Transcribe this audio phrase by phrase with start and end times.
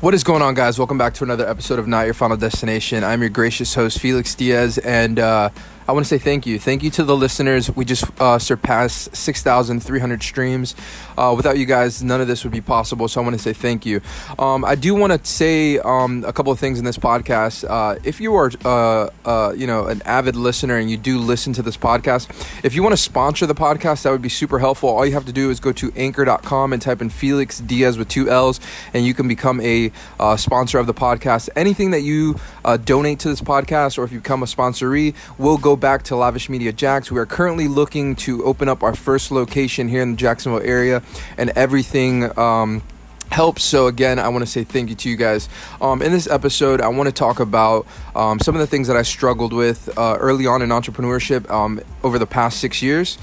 [0.00, 0.78] What is going on, guys?
[0.78, 3.04] Welcome back to another episode of Not Your Final Destination.
[3.04, 5.50] I'm your gracious host, Felix Diaz, and uh,
[5.90, 6.60] I want to say thank you.
[6.60, 7.74] Thank you to the listeners.
[7.74, 10.76] We just uh, surpassed 6,300 streams.
[11.18, 13.08] Uh, without you guys, none of this would be possible.
[13.08, 14.00] So I want to say thank you.
[14.38, 17.68] Um, I do want to say um, a couple of things in this podcast.
[17.68, 21.52] Uh, if you are, uh, uh, you know, an avid listener and you do listen
[21.54, 22.30] to this podcast,
[22.64, 24.90] if you want to sponsor the podcast, that would be super helpful.
[24.90, 28.08] All you have to do is go to anchor.com and type in Felix Diaz with
[28.08, 28.60] two L's,
[28.94, 31.48] and you can become a uh, sponsor of the podcast.
[31.56, 32.38] Anything that you
[32.84, 36.48] donate to this podcast, or if you become a sponsoree, will go back to Lavish
[36.48, 37.10] Media Jacks.
[37.10, 41.02] We are currently looking to open up our first location here in the Jacksonville area,
[41.36, 42.38] and everything.
[42.38, 42.82] Um,
[43.30, 43.62] helps.
[43.62, 45.48] So again, I want to say thank you to you guys.
[45.80, 48.96] Um, in this episode, I want to talk about um, some of the things that
[48.96, 53.18] I struggled with uh, early on in entrepreneurship um, over the past six years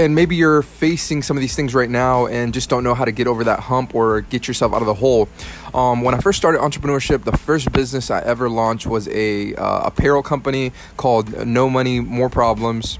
[0.00, 3.04] and maybe you're facing some of these things right now and just don't know how
[3.04, 5.28] to get over that hump or get yourself out of the hole.
[5.74, 9.80] Um, when I first started entrepreneurship, the first business I ever launched was a uh,
[9.80, 12.98] apparel company called No Money More Problems.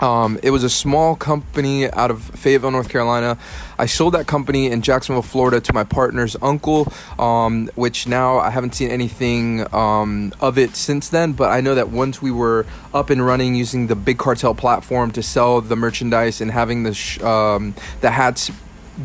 [0.00, 3.38] Um, it was a small company out of Fayetteville, North Carolina.
[3.78, 8.50] I sold that company in Jacksonville, Florida to my partner's uncle, um, which now I
[8.50, 11.32] haven't seen anything um, of it since then.
[11.32, 15.10] But I know that once we were up and running using the Big Cartel platform
[15.12, 18.50] to sell the merchandise and having the, sh- um, the hats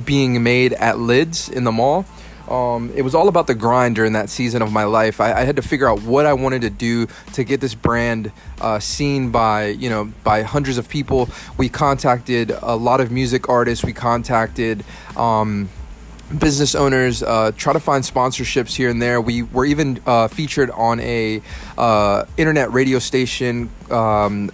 [0.05, 2.05] being made at lids in the mall,
[2.51, 5.21] um, it was all about the grind during that season of my life.
[5.21, 8.31] I, I, had to figure out what I wanted to do to get this brand
[8.59, 11.29] uh, seen by you know by hundreds of people.
[11.57, 13.85] We contacted a lot of music artists.
[13.85, 14.83] We contacted.
[15.15, 15.69] Um,
[16.37, 20.71] business owners uh, try to find sponsorships here and there we were even uh, featured
[20.71, 21.41] on a
[21.77, 24.49] uh, internet radio station um,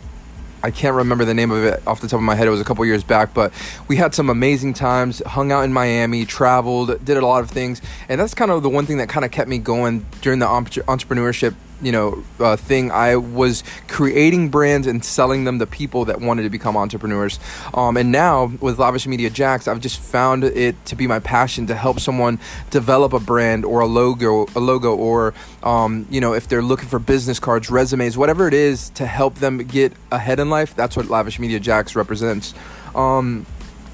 [0.64, 2.48] I can't remember the name of it off the top of my head.
[2.48, 3.54] It was a couple years back, but
[3.88, 5.22] we had some amazing times.
[5.26, 8.70] Hung out in Miami, traveled, did a lot of things, and that's kind of the
[8.70, 12.92] one thing that kind of kept me going during the entrepreneurship you know uh, thing
[12.92, 17.40] i was creating brands and selling them to people that wanted to become entrepreneurs.
[17.74, 21.68] Um, and now with lavish media jacks i've just found it to be my passion
[21.68, 22.40] to help someone
[22.70, 25.34] develop a brand or a logo a logo or
[25.64, 29.36] um, you know if they're looking for business cards resumes whatever it is to help
[29.36, 32.54] them get ahead in life that's what lavish media jacks represents.
[32.96, 33.46] Um,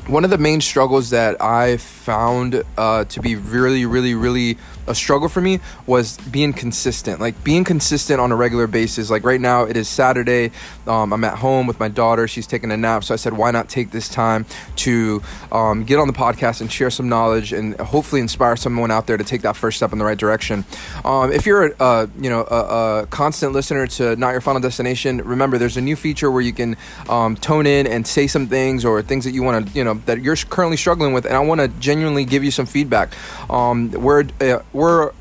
[0.07, 4.93] one of the main struggles that I found uh, to be really, really, really a
[4.93, 7.21] struggle for me was being consistent.
[7.21, 9.09] Like being consistent on a regular basis.
[9.09, 10.51] Like right now, it is Saturday.
[10.87, 12.27] Um, I'm at home with my daughter.
[12.27, 13.03] She's taking a nap.
[13.03, 14.45] So I said, why not take this time
[14.77, 15.21] to
[15.51, 19.17] um, get on the podcast and share some knowledge and hopefully inspire someone out there
[19.17, 20.65] to take that first step in the right direction.
[21.05, 25.17] Um, if you're a, you know a, a, constant listener to Not Your Final Destination,
[25.19, 26.75] remember there's a new feature where you can
[27.09, 29.92] um, tone in and say some things or things that you want to you know
[29.93, 33.13] know that you're currently struggling with, and I want to genuinely give you some feedback.
[33.49, 35.11] Um, we're uh, we're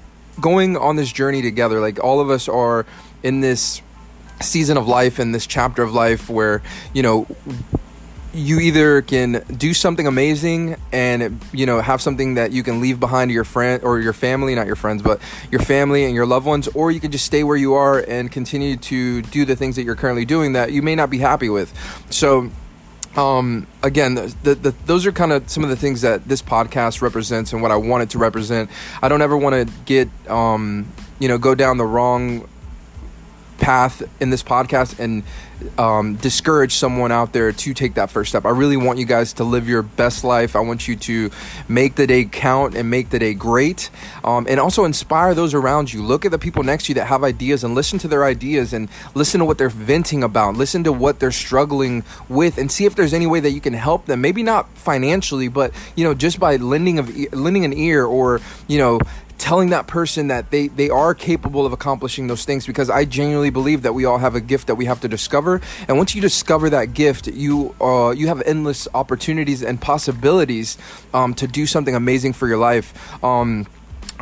[0.40, 1.80] going on this journey together.
[1.80, 2.86] Like all of us are
[3.22, 3.82] in this
[4.40, 6.62] season of life and this chapter of life where
[6.92, 7.26] you know
[8.34, 12.98] you either can do something amazing and you know have something that you can leave
[12.98, 16.46] behind your friend or your family not your friends but your family and your loved
[16.46, 19.76] ones or you can just stay where you are and continue to do the things
[19.76, 21.72] that you're currently doing that you may not be happy with
[22.10, 22.50] so
[23.16, 27.02] um, again, the, the, those are kind of some of the things that this podcast
[27.02, 28.70] represents and what I want it to represent.
[29.02, 32.48] I don't ever want to get, um, you know, go down the wrong
[33.62, 35.22] path in this podcast and
[35.78, 38.44] um, discourage someone out there to take that first step.
[38.44, 40.56] I really want you guys to live your best life.
[40.56, 41.30] I want you to
[41.68, 43.88] make the day count and make the day great,
[44.24, 46.02] um, and also inspire those around you.
[46.02, 48.72] Look at the people next to you that have ideas and listen to their ideas
[48.72, 50.56] and listen to what they're venting about.
[50.56, 53.74] Listen to what they're struggling with, and see if there's any way that you can
[53.74, 54.20] help them.
[54.20, 58.78] Maybe not financially, but you know, just by lending of lending an ear or you
[58.78, 58.98] know
[59.38, 63.50] telling that person that they, they are capable of accomplishing those things because I genuinely
[63.50, 65.60] believe that we all have a gift that we have to discover.
[65.88, 70.78] And once you discover that gift, you uh, you have endless opportunities and possibilities
[71.12, 73.22] um, to do something amazing for your life.
[73.24, 73.66] Um,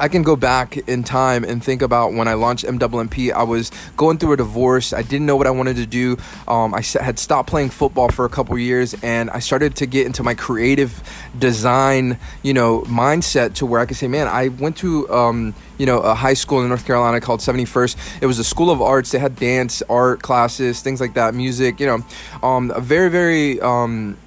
[0.00, 3.32] I can go back in time and think about when I launched NMMP.
[3.32, 4.94] I was going through a divorce.
[4.94, 6.16] I didn't know what I wanted to do.
[6.48, 10.06] Um, I had stopped playing football for a couple years, and I started to get
[10.06, 11.02] into my creative
[11.38, 15.10] design, you know, mindset to where I could say, man, I went to.
[15.12, 18.20] Um, you know, a high school in North Carolina called 71st.
[18.20, 19.12] It was a school of arts.
[19.12, 23.58] They had dance, art classes, things like that, music, you know, um, a very, very,
[23.62, 24.18] um,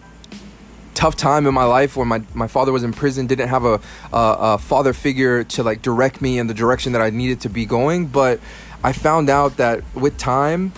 [0.93, 3.79] tough time in my life when my, my father was in prison didn't have a,
[4.11, 7.49] a, a, father figure to like direct me in the direction that i needed to
[7.49, 8.07] be going.
[8.07, 8.39] But
[8.83, 10.71] i found out that with time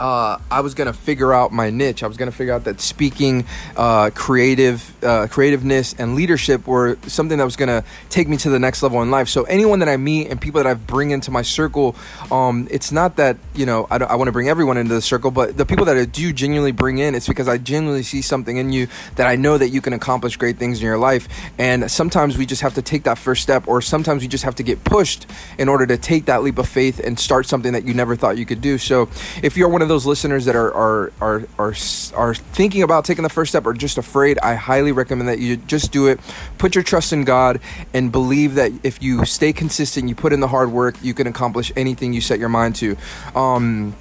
[0.00, 2.02] uh, I was gonna figure out my niche.
[2.02, 3.44] I was gonna figure out that speaking,
[3.76, 8.58] uh, creative, uh, creativeness, and leadership were something that was gonna take me to the
[8.58, 9.28] next level in life.
[9.28, 11.96] So anyone that I meet and people that I bring into my circle,
[12.30, 15.30] um, it's not that you know I, I want to bring everyone into the circle,
[15.30, 18.56] but the people that I do genuinely bring in, it's because I genuinely see something
[18.56, 21.28] in you that I know that you can accomplish great things in your life.
[21.58, 24.54] And sometimes we just have to take that first step, or sometimes we just have
[24.56, 25.26] to get pushed
[25.58, 28.38] in order to take that leap of faith and start something that you never thought
[28.38, 28.78] you could do.
[28.78, 29.08] So
[29.42, 31.74] if you're one of those listeners that are are are are,
[32.14, 35.56] are thinking about taking the first step or just afraid, I highly recommend that you
[35.56, 36.20] just do it.
[36.58, 37.60] Put your trust in God
[37.92, 41.26] and believe that if you stay consistent, you put in the hard work, you can
[41.26, 42.96] accomplish anything you set your mind to.
[43.34, 43.94] Um,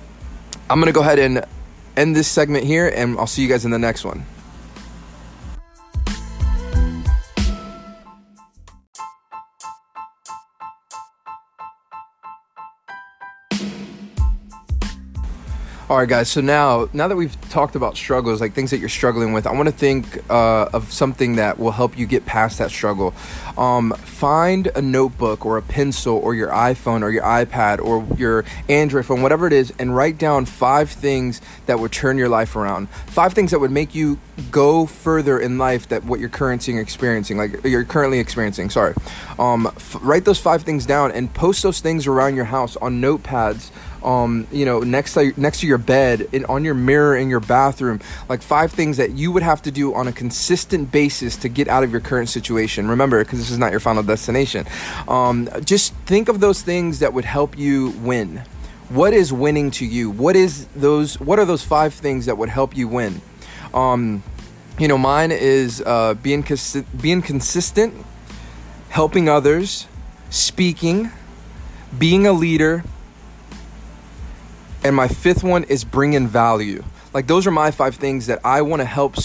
[0.69, 1.45] I'm gonna go ahead and
[1.95, 4.25] end this segment here, and I'll see you guys in the next one.
[15.89, 16.28] All right, guys.
[16.28, 19.54] So now, now that we've talked about struggles, like things that you're struggling with, I
[19.54, 23.13] want to think uh, of something that will help you get past that struggle.
[23.57, 28.44] Um, find a notebook or a pencil or your iPhone or your iPad or your
[28.68, 32.57] Android phone, whatever it is, and write down five things that would turn your life
[32.57, 32.89] around.
[33.06, 34.19] Five things that would make you
[34.51, 38.69] go further in life that what you're currently experiencing, like you're currently experiencing.
[38.69, 38.94] Sorry.
[39.39, 43.01] Um, f- write those five things down and post those things around your house on
[43.01, 43.72] notepads
[44.04, 47.39] um, you know, next to next to your bed, in, on your mirror in your
[47.39, 48.00] bathroom,
[48.30, 51.68] like five things that you would have to do on a consistent basis to get
[51.68, 52.88] out of your current situation.
[52.88, 54.66] Remember, because this is not your final destination.
[55.07, 58.44] Um, just think of those things that would help you win.
[58.89, 60.10] What is winning to you?
[60.10, 61.19] What is those?
[61.19, 63.22] What are those five things that would help you win?
[63.74, 64.24] Um,
[64.80, 67.94] you know, mine is uh, being cons- being consistent,
[68.90, 69.88] helping others,
[70.30, 71.12] speaking,
[71.98, 72.84] being a leader
[74.84, 76.84] and my fifth one is bringing value.
[77.14, 79.18] Like those are my five things that I want to help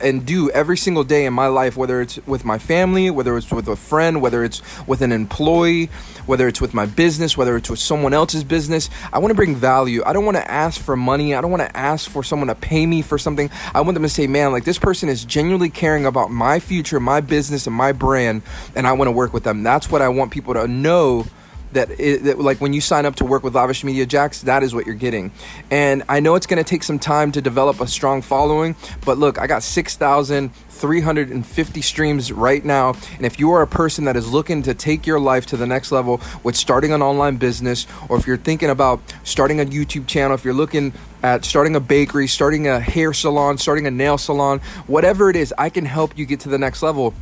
[0.00, 3.50] and do every single day in my life, whether it's with my family, whether it's
[3.50, 5.86] with a friend, whether it's with an employee,
[6.26, 8.90] whether it's with my business, whether it's with someone else's business.
[9.12, 10.02] I want to bring value.
[10.04, 11.34] I don't want to ask for money.
[11.34, 13.50] I don't want to ask for someone to pay me for something.
[13.74, 17.00] I want them to say, man, like this person is genuinely caring about my future,
[17.00, 18.42] my business, and my brand,
[18.74, 19.62] and I want to work with them.
[19.62, 21.26] That's what I want people to know
[21.72, 24.62] that, it, that like when you sign up to work with Lavish Media Jacks, that
[24.62, 25.32] is what you're getting.
[25.70, 29.18] And I know it's going to take some time to develop a strong following, but
[29.18, 32.94] look, I got 6,350 streams right now.
[33.16, 35.66] And if you are a person that is looking to take your life to the
[35.66, 40.06] next level with starting an online business, or if you're thinking about starting a YouTube
[40.06, 40.92] channel, if you're looking
[41.22, 45.52] at starting a bakery, starting a hair salon, starting a nail salon, whatever it is,
[45.58, 47.14] I can help you get to the next level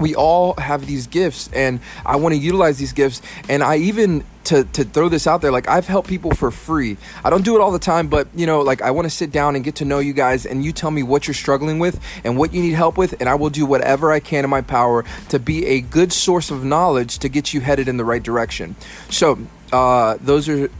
[0.00, 4.24] we all have these gifts and I want to utilize these gifts and I even
[4.44, 6.96] to to throw this out there like I've helped people for free.
[7.24, 9.30] I don't do it all the time but you know like I want to sit
[9.30, 12.00] down and get to know you guys and you tell me what you're struggling with
[12.24, 14.62] and what you need help with and I will do whatever I can in my
[14.62, 18.22] power to be a good source of knowledge to get you headed in the right
[18.22, 18.76] direction.
[19.10, 19.38] So,
[19.72, 20.70] uh, those are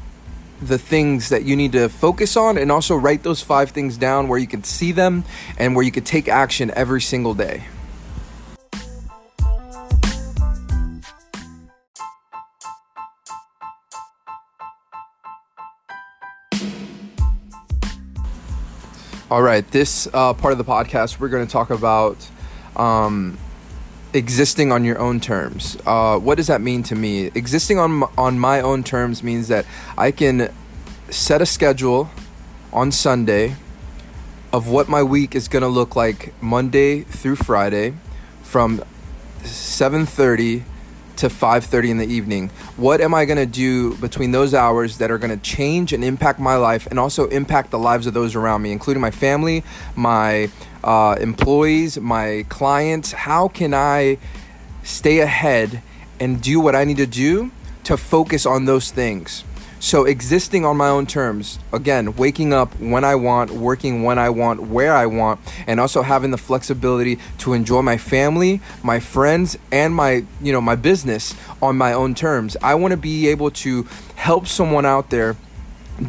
[0.60, 4.28] the things that you need to focus on and also write those five things down
[4.28, 5.24] where you can see them
[5.58, 7.64] and where you can take action every single day.
[19.30, 22.28] All right, this uh, part of the podcast, we're going to talk about
[22.74, 23.38] um,
[24.12, 25.78] existing on your own terms.
[25.86, 27.26] Uh, what does that mean to me?
[27.36, 29.66] Existing on on my own terms means that
[29.96, 30.52] I can
[31.10, 32.10] set a schedule
[32.72, 33.54] on Sunday
[34.52, 37.94] of what my week is going to look like Monday through Friday
[38.42, 38.82] from
[39.44, 40.64] 7:30
[41.20, 42.50] to 5:30 in the evening.
[42.76, 46.02] What am I going to do between those hours that are going to change and
[46.02, 49.62] impact my life and also impact the lives of those around me, including my family,
[49.94, 50.50] my
[50.82, 53.12] uh, employees, my clients?
[53.12, 54.16] How can I
[54.82, 55.82] stay ahead
[56.18, 57.50] and do what I need to do
[57.84, 59.44] to focus on those things?
[59.82, 64.28] So, existing on my own terms, again, waking up when I want, working when I
[64.28, 69.56] want, where I want, and also having the flexibility to enjoy my family, my friends,
[69.72, 72.58] and my, you know, my business on my own terms.
[72.62, 75.34] I want to be able to help someone out there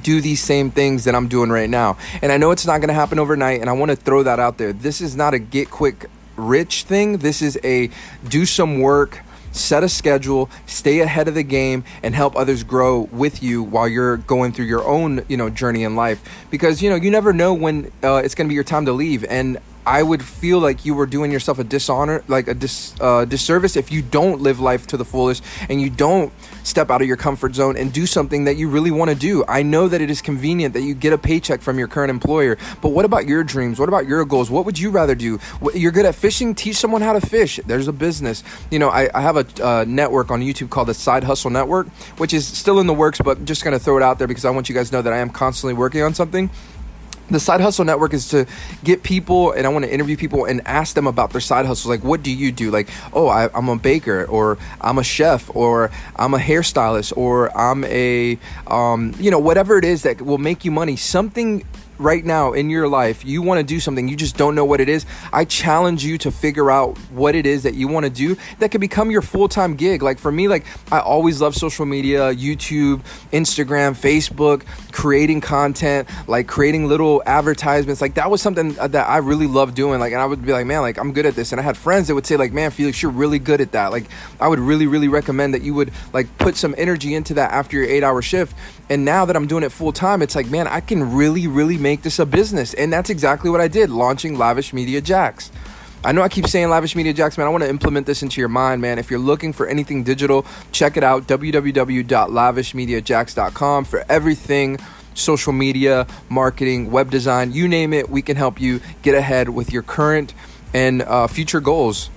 [0.04, 1.98] do these same things that I'm doing right now.
[2.22, 4.38] And I know it's not going to happen overnight, and I want to throw that
[4.38, 4.74] out there.
[4.74, 7.20] This is not a get quick rich thing.
[7.20, 7.90] This is a
[8.28, 13.02] do some work set a schedule, stay ahead of the game, and help others grow
[13.12, 16.22] with you while you're going through your own, you know, journey in life.
[16.50, 18.94] Because you know you never know when uh, it's going to be your time to
[18.94, 22.94] leave, and I would feel like you were doing yourself a dishonor, like a dis,
[23.02, 26.32] uh, disservice, if you don't live life to the fullest and you don't
[26.64, 29.44] step out of your comfort zone and do something that you really want to do.
[29.48, 32.58] I know that it is convenient that you get a paycheck from your current employer,
[32.82, 33.80] but what about your dreams?
[33.80, 34.52] What about your goals?
[34.52, 35.40] What would you rather do?
[35.74, 37.60] You're good at fishing, teach someone how to fish.
[37.66, 38.44] There's a business.
[38.70, 41.90] You know, I, I have a uh, network on YouTube called the Side Hustle Network,
[42.18, 44.50] which is still in the works, but just to throw it out there because I
[44.50, 46.50] want you guys to know that I am constantly working on something
[47.30, 48.46] the side hustle network is to
[48.84, 51.90] get people and i want to interview people and ask them about their side hustles.
[51.90, 52.72] Like what do you do?
[52.72, 57.56] Like oh I, am a baker or i'm a chef or i'm a hairstylist or
[57.58, 58.38] i'm a
[58.68, 60.96] um, you know whatever it is that will make you money.
[60.96, 61.66] Something
[62.02, 64.82] right now in your life, you want to do something, you just don't know what
[64.82, 68.10] it is, I challenge you to figure out what it is that you want to
[68.10, 70.02] do that can become your full time gig.
[70.02, 76.48] Like for me, like I always love social media, YouTube, Instagram, Facebook, creating content, like
[76.48, 78.02] creating little advertisements.
[78.02, 80.00] Like that was something uh, that I really loved doing.
[80.00, 81.52] Like, and I would be like, man, like I'm good at this.
[81.52, 83.92] And I had friends that would say, like, man, Felix, you're really good at that.
[83.92, 84.06] Like,
[84.40, 87.78] I would really, really recommend that you would like put some energy into that after
[87.78, 88.56] your eight hour shift.
[88.90, 91.78] And now that I'm doing it full time, it's like, man, I can really, really
[91.78, 92.74] make make this a business.
[92.74, 95.52] And that's exactly what I did, launching Lavish Media Jacks.
[96.06, 97.48] I know I keep saying Lavish Media Jacks, man.
[97.48, 98.98] I want to implement this into your mind, man.
[98.98, 104.80] If you're looking for anything digital, check it out www.lavishmediajacks.com for everything
[105.14, 108.10] social media, marketing, web design, you name it.
[108.10, 110.34] We can help you get ahead with your current
[110.74, 112.10] and uh, future goals.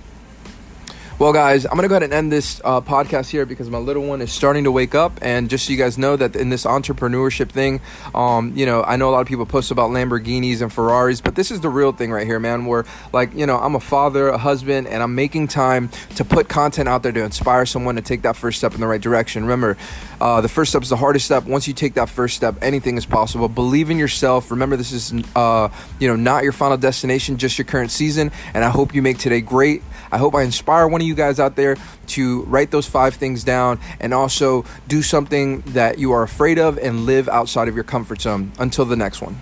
[1.17, 3.77] Well, guys, I'm going to go ahead and end this uh, podcast here because my
[3.77, 5.17] little one is starting to wake up.
[5.21, 7.79] And just so you guys know that in this entrepreneurship thing,
[8.13, 11.35] um, you know, I know a lot of people post about Lamborghinis and Ferraris, but
[11.35, 12.65] this is the real thing right here, man.
[12.65, 16.49] Where, like, you know, I'm a father, a husband, and I'm making time to put
[16.49, 19.43] content out there to inspire someone to take that first step in the right direction.
[19.43, 19.77] Remember,
[20.19, 21.45] uh, the first step is the hardest step.
[21.45, 23.47] Once you take that first step, anything is possible.
[23.47, 24.51] Believe in yourself.
[24.51, 28.33] Remember, this is, uh, you know, not your final destination, just your current season.
[28.53, 29.81] And I hope you make today great.
[30.15, 31.75] I hope I inspire one of you guys out there
[32.07, 36.77] to write those five things down and also do something that you are afraid of
[36.77, 38.53] and live outside of your comfort zone.
[38.57, 39.35] Until the next one.